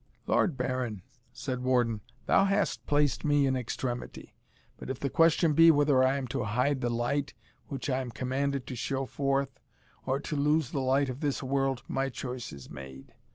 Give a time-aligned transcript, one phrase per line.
[0.25, 4.33] "Lord Baron," said Warden, "thou hast placed me in extremity.
[4.77, 7.35] But if the question be, whether I am to hide the light
[7.67, 9.59] which I am commanded to show forth,
[10.07, 13.13] or to lose the light of this world, my choice is made.